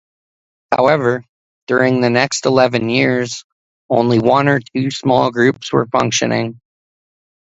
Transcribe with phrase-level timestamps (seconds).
[0.75, 1.23] However,
[1.67, 3.45] during the next eleven years,
[3.87, 6.59] only one or two small groups were functioning.